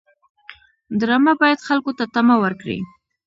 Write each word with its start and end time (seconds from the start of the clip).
ډرامه 0.99 1.33
باید 1.41 1.65
خلکو 1.67 1.91
ته 1.97 2.03
تمه 2.13 2.35
ورکړي 2.43 2.79